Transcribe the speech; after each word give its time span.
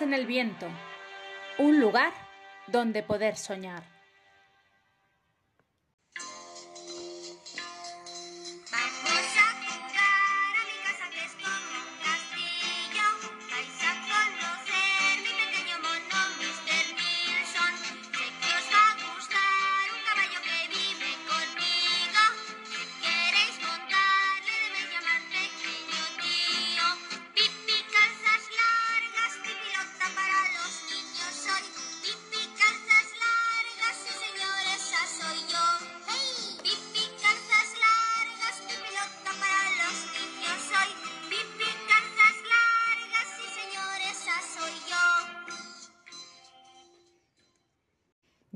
En 0.00 0.12
el 0.12 0.26
viento. 0.26 0.66
Un 1.58 1.80
lugar 1.80 2.12
donde 2.66 3.02
poder 3.02 3.36
soñar. 3.36 3.95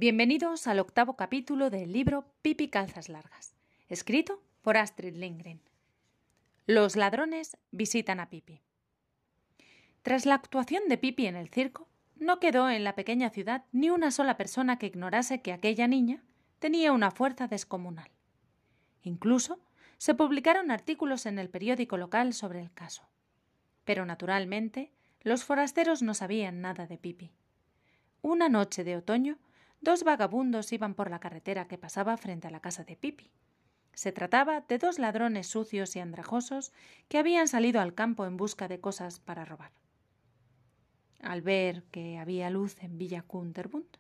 Bienvenidos 0.01 0.67
al 0.67 0.79
octavo 0.79 1.15
capítulo 1.15 1.69
del 1.69 1.93
libro 1.93 2.25
Pipi 2.41 2.69
Calzas 2.69 3.11
Largas, 3.11 3.53
escrito 3.91 4.43
por 4.63 4.79
Astrid 4.79 5.15
Lindgren. 5.15 5.61
Los 6.67 6.97
ladrones 6.97 7.59
visitan 7.71 8.19
a 8.19 8.31
Pipi. 8.31 8.63
Tras 10.01 10.25
la 10.25 10.37
actuación 10.37 10.85
de 10.89 10.97
Pipi 10.97 11.27
en 11.27 11.37
el 11.37 11.51
circo, 11.51 11.87
no 12.17 12.41
quedó 12.41 12.71
en 12.71 12.83
la 12.83 12.95
pequeña 12.95 13.29
ciudad 13.29 13.67
ni 13.73 13.91
una 13.91 14.11
sola 14.11 14.39
persona 14.39 14.79
que 14.79 14.87
ignorase 14.87 15.43
que 15.43 15.53
aquella 15.53 15.87
niña 15.87 16.23
tenía 16.61 16.93
una 16.93 17.11
fuerza 17.11 17.47
descomunal. 17.47 18.09
Incluso 19.03 19.61
se 19.99 20.15
publicaron 20.15 20.71
artículos 20.71 21.27
en 21.27 21.39
el 21.39 21.51
periódico 21.51 21.99
local 21.99 22.33
sobre 22.33 22.63
el 22.63 22.73
caso. 22.73 23.03
Pero 23.85 24.07
naturalmente, 24.07 24.93
los 25.21 25.45
forasteros 25.45 26.01
no 26.01 26.15
sabían 26.15 26.63
nada 26.63 26.87
de 26.87 26.97
Pipi. 26.97 27.33
Una 28.23 28.49
noche 28.49 28.83
de 28.83 28.97
otoño, 28.97 29.37
dos 29.81 30.05
vagabundos 30.05 30.73
iban 30.73 30.95
por 30.95 31.11
la 31.11 31.21
carretera 31.21 31.67
que 31.69 31.79
pasaba 31.79 32.17
frente 32.17 32.49
a 32.49 32.51
la 32.51 32.61
casa 32.61 32.85
de 32.85 32.97
Pipi. 32.97 33.31
Se 33.93 34.13
trataba 34.13 34.61
de 34.63 34.79
dos 34.79 34.99
ladrones 34.99 35.49
sucios 35.49 35.97
y 35.97 36.01
andrajosos 36.01 36.73
que 37.09 37.19
habían 37.19 37.49
salido 37.49 37.81
al 37.81 37.95
campo 37.95 38.27
en 38.27 38.37
busca 38.37 38.69
de 38.69 38.81
cosas 38.81 39.21
para 39.21 39.45
robar. 39.45 39.73
Al 41.21 41.43
ver 41.43 41.83
que 41.91 42.19
había 42.19 42.51
luz 42.51 42.83
en 42.83 42.97
Villa 42.97 43.23
Kunterbund, 43.23 43.99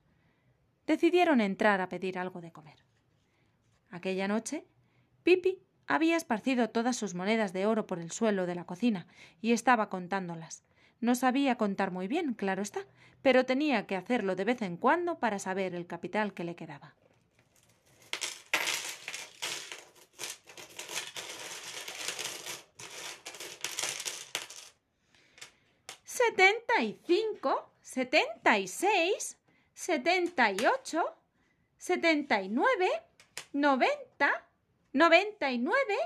decidieron 0.86 1.40
entrar 1.40 1.80
a 1.80 1.88
pedir 1.88 2.18
algo 2.18 2.40
de 2.40 2.52
comer. 2.52 2.84
Aquella 3.90 4.28
noche, 4.28 4.66
Pipi 5.22 5.62
había 5.86 6.16
esparcido 6.16 6.70
todas 6.70 6.96
sus 6.96 7.14
monedas 7.14 7.52
de 7.52 7.66
oro 7.66 7.86
por 7.86 7.98
el 7.98 8.10
suelo 8.10 8.46
de 8.46 8.54
la 8.54 8.64
cocina 8.64 9.06
y 9.40 9.52
estaba 9.52 9.90
contándolas, 9.90 10.64
no 11.00 11.14
sabía 11.14 11.56
contar 11.56 11.90
muy 11.90 12.08
bien, 12.08 12.34
claro 12.34 12.62
está, 12.62 12.80
pero 13.22 13.44
tenía 13.44 13.86
que 13.86 13.97
hacerlo 13.97 14.36
de 14.36 14.44
vez 14.44 14.62
en 14.62 14.76
cuando 14.76 15.19
para 15.19 15.38
saber 15.38 15.75
el 15.75 15.86
capital 15.86 16.32
que 16.34 16.44
le 16.44 16.56
quedaba. 16.56 16.94
setenta 26.04 26.82
y 26.82 26.98
cinco, 27.06 27.70
setenta 27.82 28.58
y 28.58 28.69
seis, 28.69 29.36
setenta 29.75 30.52
y 30.52 30.58
ocho, 30.66 31.02
setenta 31.76 32.41
y 32.41 32.48
nueve, 32.48 32.88
noventa, 33.52 34.46
noventa 34.92 35.50
y 35.50 35.58
nueve, 35.58 35.96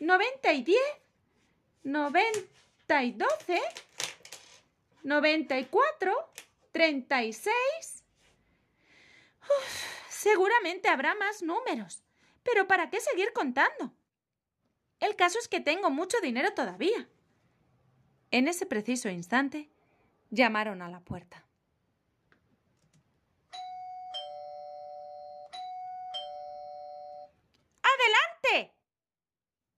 noventa 0.00 0.52
y 0.52 0.62
diez, 0.62 0.80
noventa 1.84 3.04
y 3.04 3.12
doce, 3.12 3.60
94, 5.02 6.12
36. 6.72 8.04
seguramente 10.08 10.88
habrá 10.88 11.14
más 11.14 11.42
números. 11.42 12.02
Pero 12.42 12.66
¿para 12.66 12.90
qué 12.90 13.00
seguir 13.00 13.32
contando? 13.32 13.92
El 15.00 15.16
caso 15.16 15.38
es 15.38 15.48
que 15.48 15.60
tengo 15.60 15.90
mucho 15.90 16.18
dinero 16.20 16.52
todavía. 16.54 17.08
En 18.30 18.48
ese 18.48 18.66
preciso 18.66 19.08
instante 19.08 19.70
llamaron 20.30 20.82
a 20.82 20.88
la 20.88 21.00
puerta. 21.00 21.46
¡Adelante! 27.82 28.74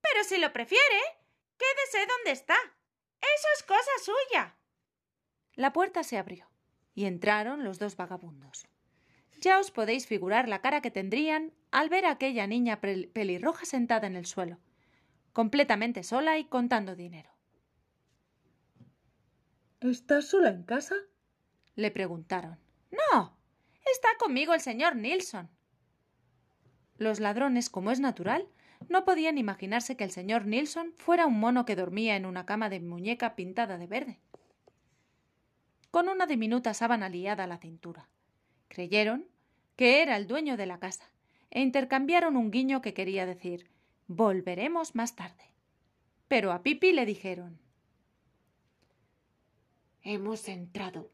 Pero 0.01 0.23
si 0.23 0.37
lo 0.37 0.51
prefiere, 0.51 1.01
quédese 1.57 2.05
donde 2.07 2.31
está. 2.31 2.57
Eso 3.21 3.47
es 3.57 3.63
cosa 3.63 3.91
suya. 4.03 4.55
La 5.55 5.73
puerta 5.73 6.03
se 6.03 6.17
abrió 6.17 6.49
y 6.95 7.05
entraron 7.05 7.63
los 7.63 7.77
dos 7.77 7.97
vagabundos. 7.97 8.67
Ya 9.41 9.59
os 9.59 9.71
podéis 9.71 10.07
figurar 10.07 10.47
la 10.47 10.61
cara 10.61 10.81
que 10.81 10.91
tendrían 10.91 11.51
al 11.71 11.89
ver 11.89 12.05
a 12.05 12.11
aquella 12.11 12.47
niña 12.47 12.79
pelirroja 12.79 13.65
sentada 13.65 14.07
en 14.07 14.15
el 14.15 14.25
suelo, 14.25 14.59
completamente 15.33 16.03
sola 16.03 16.37
y 16.37 16.45
contando 16.45 16.95
dinero. 16.95 17.29
¿Estás 19.81 20.27
sola 20.29 20.49
en 20.49 20.63
casa? 20.63 20.95
le 21.75 21.89
preguntaron. 21.89 22.59
No. 22.91 23.35
Está 23.91 24.09
conmigo 24.19 24.53
el 24.53 24.61
señor 24.61 24.95
Nilsson. 24.95 25.49
Los 26.97 27.19
ladrones, 27.19 27.69
como 27.69 27.89
es 27.89 27.99
natural, 27.99 28.47
no 28.89 29.05
podían 29.05 29.39
imaginarse 29.39 29.97
que 29.97 30.03
el 30.03 30.11
señor 30.11 30.45
Nilsson 30.45 30.93
fuera 30.97 31.25
un 31.25 31.39
mono 31.39 31.65
que 31.65 31.75
dormía 31.75 32.15
en 32.15 32.25
una 32.25 32.45
cama 32.45 32.69
de 32.69 32.79
muñeca 32.79 33.35
pintada 33.35 33.77
de 33.79 33.87
verde 33.87 34.19
con 35.91 36.07
una 36.07 36.25
diminuta 36.25 36.73
sábana 36.73 37.09
liada 37.09 37.43
a 37.43 37.47
la 37.47 37.57
cintura. 37.57 38.09
Creyeron 38.69 39.27
que 39.75 40.01
era 40.01 40.15
el 40.15 40.27
dueño 40.27 40.57
de 40.57 40.65
la 40.65 40.79
casa 40.79 41.11
e 41.49 41.61
intercambiaron 41.61 42.37
un 42.37 42.49
guiño 42.49 42.81
que 42.81 42.93
quería 42.93 43.25
decir 43.25 43.69
volveremos 44.07 44.95
más 44.95 45.15
tarde. 45.15 45.53
Pero 46.27 46.51
a 46.51 46.63
Pipi 46.63 46.93
le 46.93 47.05
dijeron 47.05 47.59
Hemos 50.03 50.47
entrado 50.47 51.11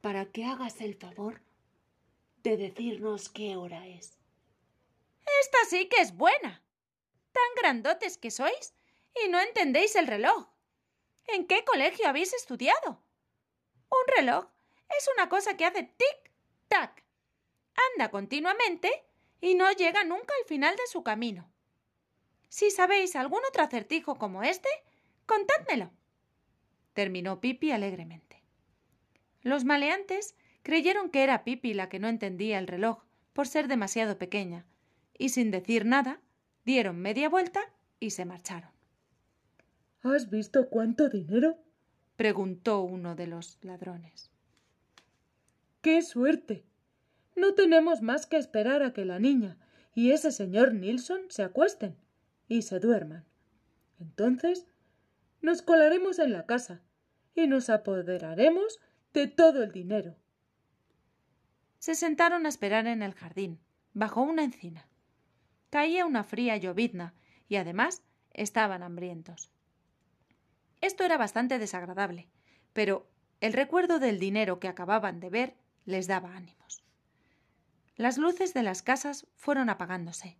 para 0.00 0.26
que 0.26 0.44
hagas 0.44 0.80
el 0.80 0.94
favor 0.94 1.40
de 2.42 2.56
decirnos 2.56 3.28
qué 3.28 3.56
hora 3.56 3.86
es. 3.86 4.18
Esta 5.40 5.58
sí 5.70 5.88
que 5.88 6.02
es 6.02 6.16
buena. 6.16 6.62
Tan 7.32 7.54
grandotes 7.56 8.18
que 8.18 8.30
sois 8.30 8.74
y 9.24 9.28
no 9.28 9.40
entendéis 9.40 9.96
el 9.96 10.06
reloj. 10.06 10.48
¿En 11.28 11.46
qué 11.46 11.64
colegio 11.64 12.08
habéis 12.08 12.32
estudiado? 12.34 13.00
Un 13.92 14.16
reloj 14.16 14.46
es 14.98 15.08
una 15.14 15.28
cosa 15.28 15.54
que 15.56 15.66
hace 15.66 15.82
tic-tac. 15.82 17.02
Anda 17.92 18.10
continuamente 18.10 18.90
y 19.40 19.54
no 19.54 19.70
llega 19.72 20.02
nunca 20.02 20.32
al 20.40 20.48
final 20.48 20.74
de 20.76 20.86
su 20.90 21.02
camino. 21.02 21.50
Si 22.48 22.70
sabéis 22.70 23.16
algún 23.16 23.40
otro 23.46 23.62
acertijo 23.62 24.16
como 24.16 24.42
este, 24.42 24.68
contádmelo. 25.26 25.90
Terminó 26.94 27.40
Pipi 27.40 27.70
alegremente. 27.70 28.42
Los 29.42 29.64
maleantes 29.64 30.36
creyeron 30.62 31.10
que 31.10 31.22
era 31.22 31.44
Pipi 31.44 31.74
la 31.74 31.90
que 31.90 31.98
no 31.98 32.08
entendía 32.08 32.58
el 32.58 32.68
reloj 32.68 33.02
por 33.34 33.46
ser 33.46 33.68
demasiado 33.68 34.16
pequeña, 34.16 34.64
y 35.18 35.30
sin 35.30 35.50
decir 35.50 35.84
nada, 35.84 36.20
dieron 36.64 36.98
media 36.98 37.28
vuelta 37.28 37.60
y 38.00 38.10
se 38.10 38.24
marcharon. 38.24 38.70
¿Has 40.02 40.30
visto 40.30 40.68
cuánto 40.68 41.08
dinero? 41.08 41.58
Preguntó 42.22 42.82
uno 42.82 43.16
de 43.16 43.26
los 43.26 43.58
ladrones. 43.62 44.30
¡Qué 45.80 46.02
suerte! 46.02 46.64
No 47.34 47.54
tenemos 47.54 48.00
más 48.00 48.26
que 48.26 48.36
esperar 48.36 48.84
a 48.84 48.92
que 48.92 49.04
la 49.04 49.18
niña 49.18 49.58
y 49.92 50.12
ese 50.12 50.30
señor 50.30 50.72
Nilsson 50.72 51.22
se 51.30 51.42
acuesten 51.42 51.96
y 52.46 52.62
se 52.62 52.78
duerman. 52.78 53.24
Entonces 53.98 54.68
nos 55.40 55.62
colaremos 55.62 56.20
en 56.20 56.32
la 56.32 56.46
casa 56.46 56.80
y 57.34 57.48
nos 57.48 57.68
apoderaremos 57.68 58.78
de 59.12 59.26
todo 59.26 59.64
el 59.64 59.72
dinero. 59.72 60.14
Se 61.80 61.96
sentaron 61.96 62.46
a 62.46 62.50
esperar 62.50 62.86
en 62.86 63.02
el 63.02 63.14
jardín, 63.14 63.58
bajo 63.94 64.22
una 64.22 64.44
encina. 64.44 64.86
Caía 65.70 66.06
una 66.06 66.22
fría 66.22 66.56
llovizna 66.56 67.14
y 67.48 67.56
además 67.56 68.04
estaban 68.32 68.84
hambrientos. 68.84 69.51
Esto 70.82 71.04
era 71.04 71.16
bastante 71.16 71.60
desagradable, 71.60 72.28
pero 72.72 73.08
el 73.40 73.52
recuerdo 73.52 74.00
del 74.00 74.18
dinero 74.18 74.58
que 74.58 74.66
acababan 74.66 75.20
de 75.20 75.30
ver 75.30 75.56
les 75.84 76.08
daba 76.08 76.34
ánimos. 76.34 76.82
Las 77.96 78.18
luces 78.18 78.52
de 78.52 78.64
las 78.64 78.82
casas 78.82 79.26
fueron 79.36 79.70
apagándose, 79.70 80.36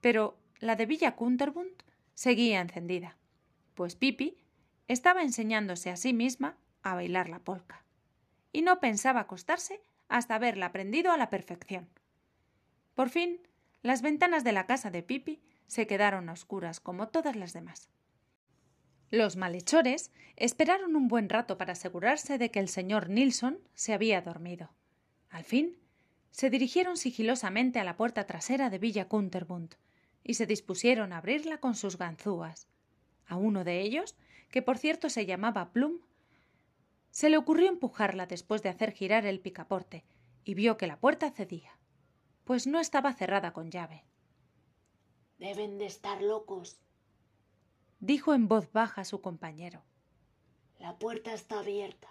pero 0.00 0.38
la 0.60 0.76
de 0.76 0.86
Villa 0.86 1.16
Kunterbund 1.16 1.72
seguía 2.14 2.60
encendida, 2.60 3.16
pues 3.74 3.96
Pipi 3.96 4.38
estaba 4.86 5.22
enseñándose 5.22 5.90
a 5.90 5.96
sí 5.96 6.12
misma 6.12 6.56
a 6.84 6.94
bailar 6.94 7.28
la 7.28 7.40
polca, 7.40 7.84
y 8.52 8.62
no 8.62 8.78
pensaba 8.78 9.20
acostarse 9.20 9.82
hasta 10.08 10.36
haberla 10.36 10.66
aprendido 10.66 11.10
a 11.10 11.16
la 11.16 11.28
perfección. 11.28 11.88
Por 12.94 13.10
fin, 13.10 13.40
las 13.82 14.00
ventanas 14.00 14.44
de 14.44 14.52
la 14.52 14.66
casa 14.66 14.92
de 14.92 15.02
Pipi 15.02 15.42
se 15.66 15.88
quedaron 15.88 16.28
a 16.28 16.34
oscuras 16.34 16.78
como 16.78 17.08
todas 17.08 17.34
las 17.34 17.52
demás. 17.52 17.88
Los 19.12 19.36
malhechores 19.36 20.10
esperaron 20.36 20.96
un 20.96 21.06
buen 21.06 21.28
rato 21.28 21.58
para 21.58 21.74
asegurarse 21.74 22.38
de 22.38 22.50
que 22.50 22.60
el 22.60 22.70
señor 22.70 23.10
Nilsson 23.10 23.58
se 23.74 23.92
había 23.92 24.22
dormido. 24.22 24.70
Al 25.28 25.44
fin, 25.44 25.76
se 26.30 26.48
dirigieron 26.48 26.96
sigilosamente 26.96 27.78
a 27.78 27.84
la 27.84 27.98
puerta 27.98 28.24
trasera 28.24 28.70
de 28.70 28.78
Villa 28.78 29.08
Kunterbund 29.08 29.74
y 30.24 30.32
se 30.32 30.46
dispusieron 30.46 31.12
a 31.12 31.18
abrirla 31.18 31.58
con 31.58 31.74
sus 31.74 31.98
ganzúas. 31.98 32.68
A 33.26 33.36
uno 33.36 33.64
de 33.64 33.82
ellos, 33.82 34.16
que 34.50 34.62
por 34.62 34.78
cierto 34.78 35.10
se 35.10 35.26
llamaba 35.26 35.72
Plum, 35.72 35.98
se 37.10 37.28
le 37.28 37.36
ocurrió 37.36 37.68
empujarla 37.68 38.24
después 38.24 38.62
de 38.62 38.70
hacer 38.70 38.92
girar 38.92 39.26
el 39.26 39.40
picaporte 39.40 40.06
y 40.42 40.54
vio 40.54 40.78
que 40.78 40.86
la 40.86 40.98
puerta 40.98 41.30
cedía, 41.30 41.78
pues 42.44 42.66
no 42.66 42.80
estaba 42.80 43.12
cerrada 43.12 43.52
con 43.52 43.70
llave. 43.70 44.04
Deben 45.36 45.76
de 45.76 45.84
estar 45.84 46.22
locos, 46.22 46.80
dijo 48.02 48.34
en 48.34 48.48
voz 48.48 48.70
baja 48.72 49.04
su 49.04 49.20
compañero. 49.20 49.84
La 50.80 50.98
puerta 50.98 51.32
está 51.32 51.60
abierta. 51.60 52.08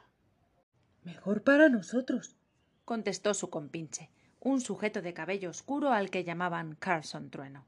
Mejor 1.03 1.43
para 1.43 1.67
nosotros, 1.67 2.37
contestó 2.85 3.33
su 3.33 3.49
compinche, 3.49 4.09
un 4.39 4.61
sujeto 4.61 5.01
de 5.01 5.13
cabello 5.13 5.49
oscuro 5.49 5.91
al 5.91 6.09
que 6.09 6.23
llamaban 6.23 6.75
Carlson 6.75 7.29
Trueno. 7.29 7.65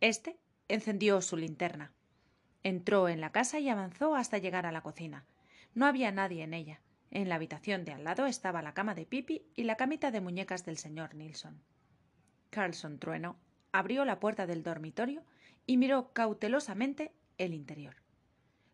Este 0.00 0.38
encendió 0.68 1.22
su 1.22 1.38
linterna. 1.38 1.92
Entró 2.62 3.08
en 3.08 3.22
la 3.22 3.32
casa 3.32 3.58
y 3.58 3.70
avanzó 3.70 4.14
hasta 4.14 4.36
llegar 4.36 4.66
a 4.66 4.72
la 4.72 4.82
cocina. 4.82 5.24
No 5.72 5.86
había 5.86 6.12
nadie 6.12 6.42
en 6.42 6.52
ella. 6.52 6.82
En 7.10 7.30
la 7.30 7.36
habitación 7.36 7.86
de 7.86 7.92
al 7.92 8.04
lado 8.04 8.26
estaba 8.26 8.60
la 8.60 8.74
cama 8.74 8.94
de 8.94 9.06
Pipi 9.06 9.46
y 9.54 9.64
la 9.64 9.76
camita 9.76 10.10
de 10.10 10.20
muñecas 10.20 10.66
del 10.66 10.76
señor 10.76 11.14
Nilsson. 11.14 11.62
Carlson 12.50 12.98
Trueno 12.98 13.36
abrió 13.72 14.04
la 14.04 14.20
puerta 14.20 14.46
del 14.46 14.62
dormitorio 14.62 15.24
y 15.66 15.76
miró 15.76 16.12
cautelosamente 16.12 17.12
el 17.38 17.54
interior. 17.54 17.96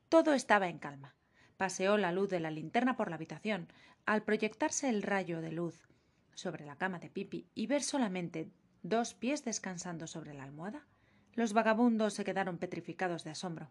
Todo 0.09 0.35
estaba 0.35 0.69
en 0.69 0.79
calma. 0.79 1.15
Paseó 1.57 1.97
la 1.97 2.13
luz 2.13 2.29
de 2.31 2.41
la 2.41 2.51
linterna 2.51 2.97
por 2.97 3.11
la 3.11 3.17
habitación. 3.17 3.69
Al 4.07 4.23
proyectarse 4.23 4.89
el 4.89 5.03
rayo 5.03 5.41
de 5.41 5.53
luz 5.53 5.89
sobre 6.35 6.65
la 6.65 6.77
cama 6.77 6.99
de 6.99 7.11
Pipi 7.11 7.47
y 7.55 7.67
ver 7.67 7.83
solamente 7.83 8.51
dos 8.83 9.15
pies 9.15 9.45
descansando 9.45 10.07
sobre 10.07 10.35
la 10.35 10.45
almohada, 10.45 10.87
los 11.35 11.53
vagabundos 11.53 12.15
se 12.15 12.25
quedaron 12.25 12.59
petrificados 12.59 13.25
de 13.25 13.31
asombro. 13.31 13.71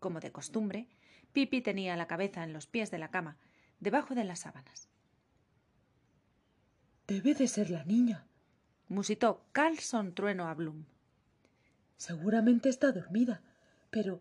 Como 0.00 0.20
de 0.20 0.32
costumbre, 0.32 0.88
Pipi 1.32 1.60
tenía 1.60 1.96
la 1.96 2.06
cabeza 2.06 2.42
en 2.42 2.52
los 2.52 2.66
pies 2.66 2.90
de 2.90 2.98
la 2.98 3.10
cama, 3.10 3.36
debajo 3.78 4.14
de 4.14 4.24
las 4.24 4.40
sábanas. 4.40 4.88
Debe 7.06 7.34
de 7.34 7.46
ser 7.46 7.70
la 7.70 7.84
niña, 7.84 8.26
musitó 8.88 9.44
Carlson 9.52 10.14
Trueno 10.14 10.48
a 10.48 10.54
Bloom. 10.54 10.86
Seguramente 12.02 12.68
está 12.68 12.90
dormida. 12.90 13.42
Pero. 13.92 14.20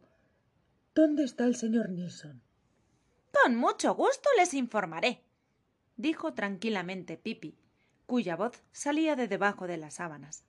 ¿Dónde 0.94 1.24
está 1.24 1.46
el 1.46 1.56
señor 1.56 1.90
Nilsson? 1.90 2.40
Con 3.32 3.56
mucho 3.56 3.96
gusto 3.96 4.30
les 4.38 4.54
informaré, 4.54 5.24
dijo 5.98 6.36
tranquilamente 6.36 7.18
Pipi, 7.18 7.58
cuya 8.06 8.36
voz 8.36 8.62
salía 8.72 9.16
de 9.16 9.28
debajo 9.28 9.66
de 9.66 9.78
las 9.78 9.96
sábanas. 9.96 10.44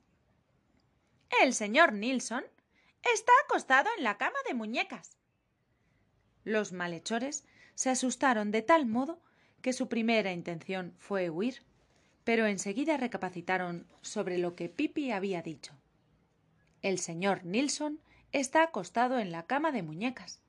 El 1.43 1.55
señor 1.55 1.95
Nilsson 1.95 2.45
está 3.15 3.33
acostado 3.47 3.89
en 3.97 4.05
la 4.05 4.19
cama 4.19 4.37
de 4.47 4.53
muñecas. 4.53 5.17
Los 6.45 6.73
malhechores 6.73 7.47
se 7.75 7.89
asustaron 7.89 8.51
de 8.51 8.61
tal 8.61 8.85
modo 8.85 9.23
que 9.63 9.73
su 9.73 9.89
primera 9.89 10.33
intención 10.33 10.95
fue 10.99 11.31
huir, 11.31 11.63
pero 12.25 12.45
enseguida 12.45 12.99
recapacitaron 12.99 13.87
sobre 14.03 14.37
lo 14.37 14.55
que 14.55 14.69
Pipi 14.69 15.13
había 15.13 15.41
dicho. 15.41 15.73
El 16.83 16.99
señor 16.99 17.45
Nilsson 17.45 18.01
está 18.33 18.63
acostado 18.63 19.19
en 19.19 19.31
la 19.31 19.47
cama 19.47 19.73
de 19.73 19.83
muñecas. 19.83 20.41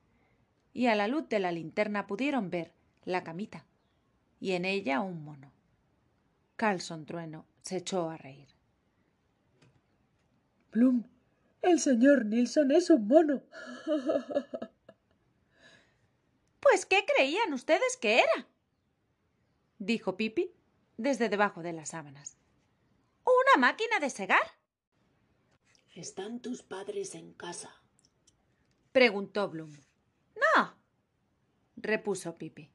Y 0.72 0.86
a 0.86 0.94
la 0.96 1.06
luz 1.06 1.28
de 1.28 1.38
la 1.38 1.52
linterna 1.52 2.06
pudieron 2.06 2.50
ver 2.50 2.72
la 3.04 3.22
camita 3.22 3.64
y 4.40 4.52
en 4.52 4.64
ella 4.64 5.00
un 5.00 5.24
mono. 5.24 5.52
Carlson 6.56 7.06
Trueno 7.06 7.46
se 7.62 7.78
echó 7.78 8.10
a 8.10 8.16
reír. 8.16 8.48
Plum, 10.70 11.04
el 11.62 11.80
señor 11.80 12.26
Nilsson 12.26 12.70
es 12.72 12.90
un 12.90 13.06
mono. 13.08 13.42
Pues 16.60 16.86
¿qué 16.86 17.04
creían 17.06 17.52
ustedes 17.52 17.98
que 17.98 18.20
era? 18.20 18.48
dijo 19.78 20.16
Pipi 20.16 20.50
desde 20.96 21.28
debajo 21.28 21.62
de 21.62 21.74
las 21.74 21.90
sábanas. 21.90 22.38
¿Una 23.22 23.60
máquina 23.60 24.00
de 24.00 24.08
segar? 24.08 24.40
¿Están 25.94 26.40
tus 26.40 26.62
padres 26.62 27.14
en 27.14 27.32
casa? 27.34 27.74
preguntó 28.92 29.48
Bloom. 29.48 29.72
No, 30.34 30.74
repuso 31.76 32.36
Pipi. 32.36 32.70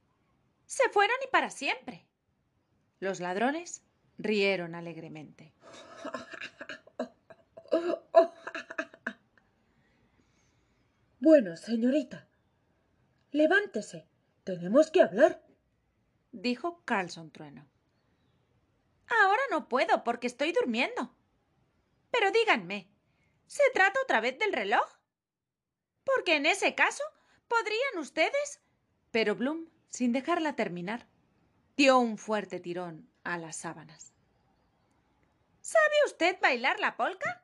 Se 0.65 0.87
fueron 0.89 1.17
y 1.25 1.27
para 1.27 1.49
siempre. 1.49 2.05
Los 2.99 3.19
ladrones 3.19 3.81
rieron 4.17 4.75
alegremente. 4.75 5.53
Bueno, 11.21 11.57
señorita, 11.57 12.29
levántese. 13.31 14.07
Tenemos 14.45 14.89
que 14.89 15.01
hablar, 15.01 15.45
dijo 16.31 16.81
Carlson 16.85 17.29
Trueno. 17.29 17.67
Ahora 19.07 19.41
no 19.51 19.67
puedo 19.67 20.05
porque 20.05 20.27
estoy 20.27 20.53
durmiendo. 20.53 21.13
Pero 22.09 22.31
díganme, 22.31 22.88
¿Se 23.49 23.63
trata 23.73 23.99
otra 24.03 24.21
vez 24.21 24.37
del 24.37 24.53
reloj? 24.53 24.87
Porque 26.03 26.35
en 26.35 26.45
ese 26.45 26.75
caso 26.75 27.03
podrían 27.47 27.97
ustedes. 27.97 28.61
Pero 29.09 29.35
Bloom, 29.35 29.65
sin 29.87 30.11
dejarla 30.11 30.55
terminar, 30.55 31.07
dio 31.75 31.97
un 31.97 32.19
fuerte 32.19 32.59
tirón 32.59 33.09
a 33.23 33.39
las 33.39 33.55
sábanas. 33.55 34.13
¿Sabe 35.61 35.95
usted 36.05 36.37
bailar 36.39 36.79
la 36.79 36.95
polca? 36.95 37.43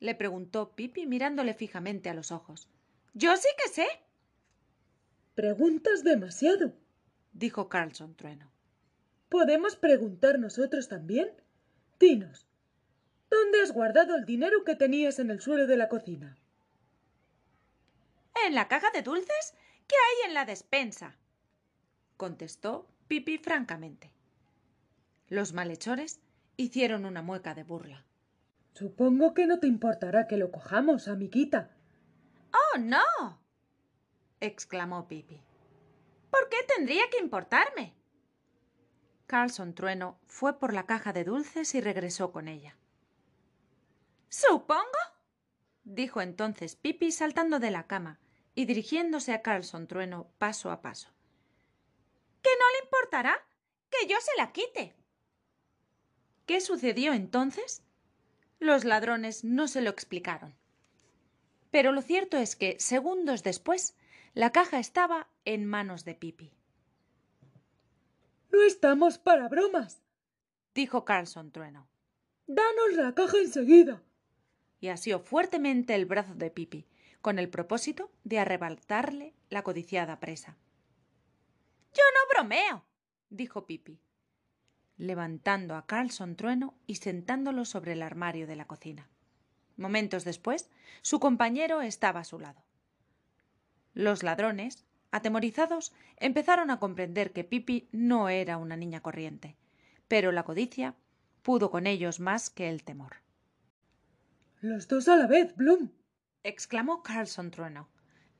le 0.00 0.14
preguntó 0.14 0.76
Pipi 0.76 1.06
mirándole 1.06 1.54
fijamente 1.54 2.10
a 2.10 2.14
los 2.14 2.30
ojos. 2.30 2.68
Yo 3.14 3.34
sí 3.38 3.48
que 3.56 3.70
sé. 3.70 3.88
Preguntas 5.34 6.04
demasiado, 6.04 6.74
dijo 7.32 7.70
Carlson 7.70 8.14
Trueno. 8.16 8.52
¿Podemos 9.30 9.76
preguntar 9.76 10.38
nosotros 10.38 10.88
también? 10.88 11.32
Dinos, 11.98 12.47
¿Dónde 13.30 13.60
has 13.62 13.72
guardado 13.72 14.16
el 14.16 14.24
dinero 14.24 14.64
que 14.64 14.76
tenías 14.76 15.18
en 15.18 15.30
el 15.30 15.40
suelo 15.40 15.66
de 15.66 15.76
la 15.76 15.88
cocina? 15.88 16.36
En 18.46 18.54
la 18.54 18.68
caja 18.68 18.90
de 18.92 19.02
dulces 19.02 19.54
que 19.86 19.94
hay 19.96 20.28
en 20.28 20.34
la 20.34 20.44
despensa, 20.44 21.16
contestó 22.16 22.88
Pipi 23.08 23.38
francamente. 23.38 24.12
Los 25.28 25.52
malhechores 25.52 26.20
hicieron 26.56 27.04
una 27.04 27.22
mueca 27.22 27.54
de 27.54 27.64
burla. 27.64 28.04
Supongo 28.72 29.34
que 29.34 29.46
no 29.46 29.58
te 29.58 29.66
importará 29.66 30.26
que 30.26 30.36
lo 30.36 30.50
cojamos, 30.50 31.08
amiguita. 31.08 31.76
Oh, 32.52 32.78
no. 32.78 33.40
exclamó 34.40 35.08
Pipi. 35.08 35.42
¿Por 36.30 36.48
qué 36.48 36.56
tendría 36.74 37.02
que 37.10 37.18
importarme? 37.18 37.94
Carlson 39.26 39.74
Trueno 39.74 40.18
fue 40.26 40.58
por 40.58 40.72
la 40.72 40.86
caja 40.86 41.12
de 41.12 41.24
dulces 41.24 41.74
y 41.74 41.80
regresó 41.82 42.32
con 42.32 42.48
ella. 42.48 42.77
Supongo, 44.28 44.98
dijo 45.84 46.20
entonces 46.20 46.76
Pipi 46.76 47.12
saltando 47.12 47.58
de 47.58 47.70
la 47.70 47.86
cama 47.86 48.20
y 48.54 48.66
dirigiéndose 48.66 49.32
a 49.32 49.40
Carlson 49.40 49.86
Trueno 49.86 50.30
paso 50.38 50.70
a 50.70 50.82
paso. 50.82 51.08
¿Que 52.42 52.50
no 52.50 52.64
le 52.72 52.84
importará 52.84 53.46
que 53.90 54.06
yo 54.06 54.16
se 54.20 54.36
la 54.36 54.52
quite? 54.52 54.94
¿Qué 56.44 56.60
sucedió 56.60 57.12
entonces? 57.14 57.82
Los 58.58 58.84
ladrones 58.84 59.44
no 59.44 59.66
se 59.66 59.80
lo 59.80 59.90
explicaron. 59.90 60.54
Pero 61.70 61.92
lo 61.92 62.02
cierto 62.02 62.36
es 62.36 62.56
que, 62.56 62.78
segundos 62.80 63.42
después, 63.42 63.96
la 64.34 64.52
caja 64.52 64.78
estaba 64.78 65.28
en 65.44 65.64
manos 65.66 66.04
de 66.04 66.14
Pipi. 66.14 66.52
No 68.50 68.62
estamos 68.62 69.18
para 69.18 69.48
bromas, 69.48 70.02
dijo 70.74 71.04
Carlson 71.04 71.50
Trueno. 71.52 71.88
Danos 72.46 72.94
la 72.94 73.14
caja 73.14 73.36
enseguida 73.38 74.02
y 74.80 74.88
asió 74.88 75.20
fuertemente 75.20 75.94
el 75.94 76.06
brazo 76.06 76.34
de 76.34 76.50
Pipi, 76.50 76.86
con 77.20 77.38
el 77.38 77.48
propósito 77.48 78.10
de 78.24 78.38
arrebatarle 78.38 79.34
la 79.50 79.62
codiciada 79.62 80.20
presa. 80.20 80.56
Yo 81.92 82.02
no 82.14 82.34
bromeo, 82.34 82.84
dijo 83.30 83.66
Pipi, 83.66 83.98
levantando 84.96 85.74
a 85.74 85.86
Carlson 85.86 86.36
Trueno 86.36 86.74
y 86.86 86.96
sentándolo 86.96 87.64
sobre 87.64 87.92
el 87.92 88.02
armario 88.02 88.46
de 88.46 88.56
la 88.56 88.66
cocina. 88.66 89.08
Momentos 89.76 90.24
después, 90.24 90.70
su 91.02 91.20
compañero 91.20 91.82
estaba 91.82 92.20
a 92.20 92.24
su 92.24 92.38
lado. 92.38 92.64
Los 93.94 94.22
ladrones 94.22 94.88
Atemorizados, 95.10 95.92
empezaron 96.18 96.70
a 96.70 96.78
comprender 96.78 97.32
que 97.32 97.44
Pipi 97.44 97.88
no 97.92 98.28
era 98.28 98.58
una 98.58 98.76
niña 98.76 99.00
corriente, 99.00 99.56
pero 100.06 100.32
la 100.32 100.42
codicia 100.42 100.94
pudo 101.42 101.70
con 101.70 101.86
ellos 101.86 102.20
más 102.20 102.50
que 102.50 102.68
el 102.68 102.84
temor. 102.84 103.16
Los 104.60 104.88
dos 104.88 105.06
a 105.06 105.16
la 105.16 105.28
vez, 105.28 105.54
Bloom. 105.54 105.92
exclamó 106.42 107.04
Carlson 107.04 107.52
Trueno, 107.52 107.88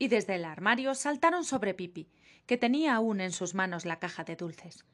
y 0.01 0.09
desde 0.09 0.35
el 0.35 0.45
armario 0.45 0.97
saltaron 0.97 1.45
sobre 1.45 1.75
Pipi, 1.75 2.09
que 2.45 2.57
tenía 2.57 2.97
aún 2.97 3.21
en 3.21 3.31
sus 3.31 3.55
manos 3.55 3.85
la 3.85 4.01
caja 4.01 4.25
de 4.25 4.35
dulces. 4.35 4.85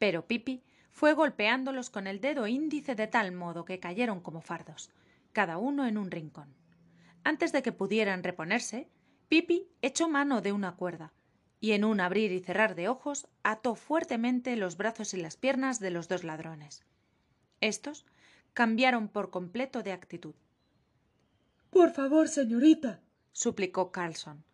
Pero 0.00 0.26
Pipi 0.26 0.64
fue 0.90 1.14
golpeándolos 1.14 1.88
con 1.88 2.08
el 2.08 2.20
dedo 2.20 2.48
índice 2.48 2.96
de 2.96 3.06
tal 3.06 3.30
modo 3.30 3.64
que 3.64 3.78
cayeron 3.78 4.20
como 4.20 4.40
fardos, 4.40 4.90
cada 5.32 5.56
uno 5.56 5.86
en 5.86 5.96
un 5.96 6.10
rincón. 6.10 6.52
Antes 7.22 7.52
de 7.52 7.62
que 7.62 7.70
pudieran 7.70 8.24
reponerse, 8.24 8.88
Pipi 9.28 9.68
echó 9.82 10.08
mano 10.08 10.40
de 10.40 10.50
una 10.50 10.74
cuerda, 10.74 11.12
y 11.60 11.72
en 11.72 11.84
un 11.84 12.00
abrir 12.00 12.32
y 12.32 12.40
cerrar 12.40 12.74
de 12.74 12.88
ojos 12.88 13.28
ató 13.44 13.76
fuertemente 13.76 14.56
los 14.56 14.76
brazos 14.76 15.14
y 15.14 15.18
las 15.18 15.36
piernas 15.36 15.78
de 15.78 15.92
los 15.92 16.08
dos 16.08 16.24
ladrones. 16.24 16.84
Estos 17.60 18.04
cambiaron 18.52 19.06
por 19.06 19.30
completo 19.30 19.84
de 19.84 19.92
actitud. 19.92 20.34
Por 21.72 21.90
favor, 21.90 22.28
señorita, 22.28 23.00
suplicó 23.32 23.92
Carlson. 23.92 24.44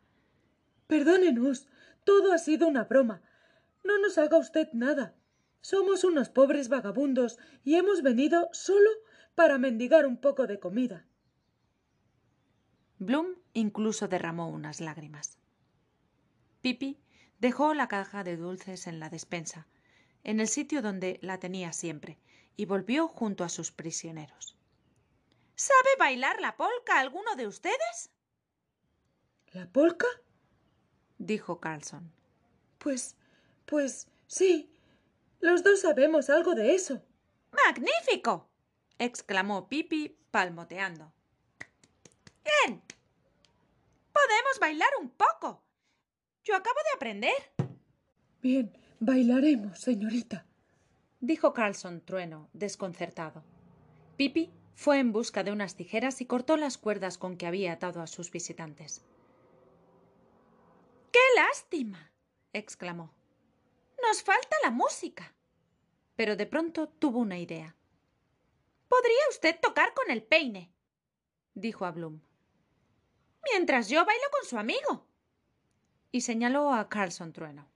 Perdónenos. 0.86 1.66
Todo 2.04 2.32
ha 2.32 2.38
sido 2.38 2.68
una 2.68 2.84
broma. 2.84 3.22
No 3.82 3.98
nos 3.98 4.18
haga 4.18 4.38
usted 4.38 4.68
nada. 4.72 5.16
Somos 5.60 6.04
unos 6.04 6.28
pobres 6.28 6.68
vagabundos 6.68 7.36
y 7.64 7.74
hemos 7.74 8.02
venido 8.02 8.48
solo 8.52 8.88
para 9.34 9.58
mendigar 9.58 10.06
un 10.06 10.16
poco 10.16 10.46
de 10.46 10.60
comida. 10.60 11.06
Bloom 13.00 13.34
incluso 13.52 14.06
derramó 14.06 14.48
unas 14.48 14.80
lágrimas. 14.80 15.38
Pipi 16.62 17.00
dejó 17.40 17.74
la 17.74 17.88
caja 17.88 18.22
de 18.22 18.36
dulces 18.36 18.86
en 18.86 19.00
la 19.00 19.10
despensa, 19.10 19.66
en 20.22 20.38
el 20.38 20.46
sitio 20.46 20.82
donde 20.82 21.18
la 21.20 21.40
tenía 21.40 21.72
siempre, 21.72 22.16
y 22.56 22.66
volvió 22.66 23.08
junto 23.08 23.42
a 23.42 23.48
sus 23.48 23.72
prisioneros. 23.72 24.57
¿Sabe 25.58 25.88
bailar 25.98 26.40
la 26.40 26.56
polca 26.56 27.00
alguno 27.00 27.34
de 27.34 27.48
ustedes? 27.48 28.12
¿La 29.50 29.66
polca? 29.66 30.06
dijo 31.18 31.58
Carlson. 31.58 32.12
Pues, 32.78 33.16
pues, 33.66 34.06
sí. 34.28 34.72
Los 35.40 35.64
dos 35.64 35.80
sabemos 35.80 36.30
algo 36.30 36.54
de 36.54 36.76
eso. 36.76 37.02
¡Magnífico! 37.50 38.48
exclamó 39.00 39.68
Pipi 39.68 40.16
palmoteando. 40.30 41.12
Bien. 42.44 42.80
Podemos 44.12 44.60
bailar 44.60 44.90
un 45.00 45.10
poco. 45.10 45.64
Yo 46.44 46.54
acabo 46.54 46.78
de 46.84 46.94
aprender. 46.94 47.52
Bien, 48.40 48.72
bailaremos, 49.00 49.80
señorita, 49.80 50.46
dijo 51.18 51.52
Carlson 51.52 52.00
Trueno, 52.00 52.48
desconcertado. 52.52 53.42
Pipi 54.16 54.52
fue 54.78 55.00
en 55.00 55.10
busca 55.10 55.42
de 55.42 55.50
unas 55.50 55.74
tijeras 55.74 56.20
y 56.20 56.26
cortó 56.26 56.56
las 56.56 56.78
cuerdas 56.78 57.18
con 57.18 57.36
que 57.36 57.48
había 57.48 57.72
atado 57.72 58.00
a 58.00 58.06
sus 58.06 58.30
visitantes. 58.30 59.04
¡Qué 61.10 61.18
lástima! 61.34 62.12
exclamó. 62.52 63.12
Nos 64.00 64.22
falta 64.22 64.56
la 64.62 64.70
música. 64.70 65.34
Pero 66.14 66.36
de 66.36 66.46
pronto 66.46 66.88
tuvo 66.88 67.18
una 67.18 67.40
idea. 67.40 67.74
Podría 68.86 69.18
usted 69.30 69.58
tocar 69.60 69.94
con 69.94 70.12
el 70.12 70.22
peine, 70.22 70.70
dijo 71.54 71.84
a 71.84 71.90
Bloom. 71.90 72.20
Mientras 73.52 73.88
yo 73.88 74.04
bailo 74.04 74.30
con 74.30 74.48
su 74.48 74.58
amigo. 74.58 75.08
Y 76.12 76.20
señaló 76.20 76.72
a 76.72 76.88
Carlson 76.88 77.32
Trueno. 77.32 77.68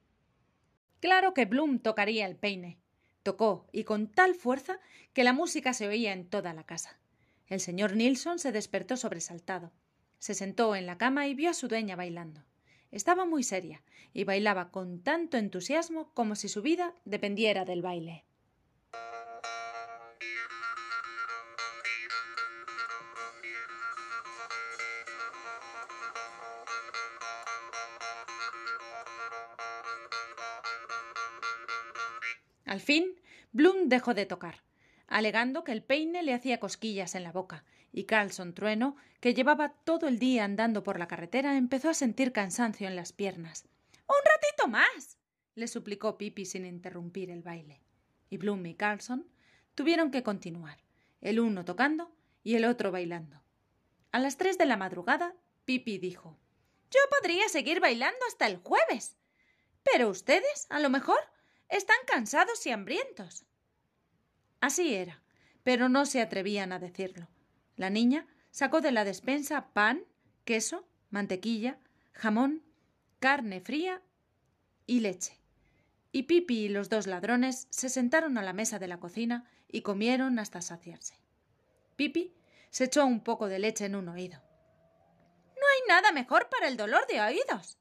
Claro 1.01 1.35
que 1.35 1.47
Bloom 1.47 1.81
tocaría 1.81 2.27
el 2.27 2.37
peine. 2.37 2.81
Tocó, 3.23 3.69
y 3.73 3.85
con 3.85 4.09
tal 4.09 4.35
fuerza 4.35 4.81
que 5.13 5.25
la 5.25 5.33
música 5.33 5.75
se 5.75 5.87
oía 5.87 6.13
en 6.13 6.29
toda 6.29 6.53
la 6.55 6.65
casa. 6.65 6.99
El 7.47 7.61
señor 7.61 7.95
Nilsson 7.95 8.39
se 8.39 8.53
despertó 8.53 8.97
sobresaltado. 8.97 9.73
Se 10.19 10.35
sentó 10.35 10.75
en 10.75 10.87
la 10.87 10.99
cama 10.99 11.27
y 11.27 11.35
vio 11.35 11.51
a 11.51 11.55
su 11.55 11.69
dueña 11.69 11.97
bailando. 11.97 12.45
Estaba 12.91 13.25
muy 13.25 13.43
seria 13.43 13.83
y 14.13 14.25
bailaba 14.25 14.71
con 14.71 15.03
tanto 15.03 15.37
entusiasmo 15.37 16.13
como 16.15 16.35
si 16.35 16.49
su 16.49 16.63
vida 16.63 16.95
dependiera 17.05 17.65
del 17.65 17.83
baile. 17.83 18.25
Al 32.73 32.81
fin, 32.81 33.21
Bloom 33.53 33.91
dejó 33.91 34.15
de 34.15 34.25
tocar, 34.25 34.63
alegando 35.07 35.63
que 35.63 35.73
el 35.73 35.83
peine 35.83 36.23
le 36.23 36.33
hacía 36.33 36.59
cosquillas 36.59 37.15
en 37.15 37.23
la 37.23 37.31
boca, 37.31 37.67
y 37.93 38.05
Carlson 38.05 38.55
Trueno, 38.55 38.97
que 39.21 39.35
llevaba 39.35 39.75
todo 39.85 40.09
el 40.09 40.19
día 40.19 40.45
andando 40.45 40.83
por 40.83 40.99
la 40.99 41.07
carretera, 41.07 41.59
empezó 41.59 41.91
a 41.91 41.93
sentir 41.93 42.33
cansancio 42.33 42.89
en 42.89 42.97
las 42.97 43.13
piernas. 43.13 43.67
Un 44.09 44.17
ratito 44.25 44.69
más. 44.69 45.19
le 45.55 45.69
suplicó 45.69 46.17
Pipi 46.17 46.47
sin 46.47 46.65
interrumpir 46.65 47.29
el 47.29 47.43
baile. 47.43 47.83
Y 48.31 48.39
Bloom 48.39 48.65
y 48.65 48.75
Carlson 48.75 49.29
tuvieron 49.75 50.11
que 50.11 50.23
continuar, 50.23 50.79
el 51.21 51.41
uno 51.41 51.67
tocando 51.67 52.11
y 52.43 52.55
el 52.55 52.65
otro 52.65 52.91
bailando. 52.91 53.43
A 54.13 54.19
las 54.19 54.39
tres 54.39 54.57
de 54.57 54.65
la 54.65 54.79
madrugada, 54.79 55.35
Pipi 55.67 55.99
dijo 55.99 56.39
Yo 56.91 57.01
podría 57.11 57.51
seguir 57.51 57.81
bailando 57.81 58.25
hasta 58.29 58.47
el 58.47 58.57
jueves. 58.57 59.19
Pero 59.83 60.09
ustedes, 60.09 60.67
a 60.71 60.81
lo 60.81 60.89
mejor, 60.89 61.19
están 61.69 61.97
cansados 62.07 62.67
y 62.67 62.71
hambrientos. 62.71 63.45
Así 64.61 64.95
era, 64.95 65.23
pero 65.63 65.89
no 65.89 66.07
se 66.07 66.21
atrevían 66.21 66.73
a 66.73 66.79
decirlo. 66.79 67.29
La 67.77 67.91
niña 67.91 68.27
sacó 68.51 68.81
de 68.81 68.93
la 68.93 69.05
despensa 69.05 69.73
pan, 69.73 70.05
queso, 70.45 70.87
mantequilla, 71.11 71.79
jamón, 72.13 72.63
carne 73.19 73.61
fría 73.61 74.03
y 74.87 75.01
leche. 75.01 75.39
Y 76.13 76.25
Pipi 76.25 76.67
y 76.67 76.69
los 76.69 76.89
dos 76.91 77.07
ladrones 77.07 77.67
se 77.71 77.89
sentaron 77.89 78.37
a 78.37 78.43
la 78.43 78.53
mesa 78.53 78.79
de 78.79 78.89
la 78.89 79.01
cocina 79.01 79.49
y 79.69 79.81
comieron 79.81 80.39
hasta 80.39 80.61
saciarse. 80.61 81.19
Pipi 81.97 82.35
se 82.71 82.85
echó 82.85 83.07
un 83.07 83.23
poco 83.23 83.49
de 83.49 83.59
leche 83.59 83.87
en 83.87 83.97
un 83.97 84.09
oído. 84.09 84.41
No 85.57 85.63
hay 85.75 85.89
nada 85.89 86.13
mejor 86.13 86.49
para 86.49 86.69
el 86.69 86.77
dolor 86.77 87.07
de 87.07 87.21
oídos. 87.21 87.79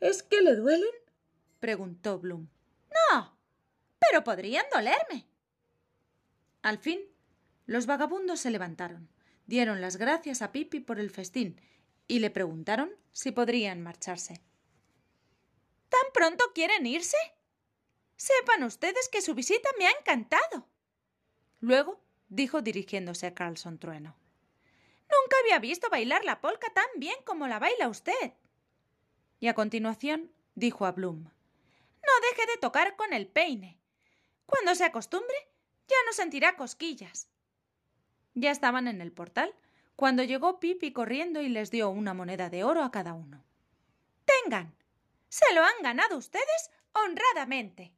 ¿Es 0.00 0.22
que 0.22 0.40
le 0.40 0.54
duelen? 0.56 0.90
Preguntó 1.60 2.18
Bloom. 2.18 2.48
No, 2.90 3.38
pero 3.98 4.24
podrían 4.24 4.66
dolerme. 4.72 5.26
Al 6.62 6.78
fin, 6.78 7.00
los 7.66 7.86
vagabundos 7.86 8.40
se 8.40 8.50
levantaron, 8.50 9.08
dieron 9.46 9.80
las 9.80 9.96
gracias 9.96 10.42
a 10.42 10.52
Pipi 10.52 10.80
por 10.80 10.98
el 10.98 11.10
festín 11.10 11.60
y 12.08 12.18
le 12.18 12.30
preguntaron 12.30 12.90
si 13.12 13.30
podrían 13.30 13.80
marcharse. 13.82 14.42
¿Tan 15.88 16.12
pronto 16.12 16.44
quieren 16.54 16.86
irse? 16.86 17.16
Sepan 18.16 18.64
ustedes 18.64 19.08
que 19.08 19.22
su 19.22 19.34
visita 19.34 19.68
me 19.78 19.86
ha 19.86 19.90
encantado. 19.92 20.66
Luego 21.60 22.00
dijo 22.28 22.62
dirigiéndose 22.62 23.26
a 23.26 23.34
Carlson 23.34 23.78
Trueno. 23.78 24.16
Nunca 25.02 25.36
había 25.40 25.58
visto 25.58 25.88
bailar 25.90 26.24
la 26.24 26.40
polca 26.40 26.72
tan 26.72 26.86
bien 26.96 27.16
como 27.24 27.48
la 27.48 27.58
baila 27.58 27.88
usted. 27.88 28.34
Y 29.40 29.48
a 29.48 29.54
continuación 29.54 30.30
dijo 30.54 30.86
a 30.86 30.92
Bloom 30.92 31.30
no 32.02 32.28
deje 32.28 32.46
de 32.50 32.58
tocar 32.58 32.96
con 32.96 33.12
el 33.12 33.26
peine. 33.26 33.78
Cuando 34.46 34.74
se 34.74 34.84
acostumbre, 34.84 35.36
ya 35.86 35.96
no 36.06 36.12
sentirá 36.12 36.56
cosquillas. 36.56 37.28
Ya 38.34 38.50
estaban 38.50 38.88
en 38.88 39.00
el 39.00 39.12
portal 39.12 39.54
cuando 39.96 40.22
llegó 40.22 40.60
Pipi 40.60 40.92
corriendo 40.92 41.40
y 41.42 41.48
les 41.48 41.70
dio 41.70 41.90
una 41.90 42.14
moneda 42.14 42.48
de 42.48 42.64
oro 42.64 42.82
a 42.82 42.90
cada 42.90 43.14
uno. 43.14 43.44
Tengan. 44.24 44.74
Se 45.28 45.52
lo 45.54 45.62
han 45.62 45.82
ganado 45.82 46.16
ustedes 46.16 46.70
honradamente. 46.92 47.92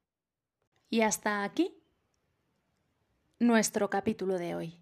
Y 0.91 1.03
hasta 1.03 1.45
aquí 1.45 1.75
nuestro 3.39 3.89
capítulo 3.89 4.39
de 4.39 4.55
hoy. 4.55 4.79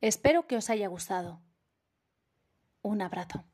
Espero 0.00 0.46
que 0.46 0.56
os 0.56 0.70
haya 0.70 0.88
gustado. 0.88 1.40
Un 2.82 3.02
abrazo. 3.02 3.44